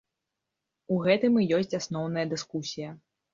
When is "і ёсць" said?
1.41-1.77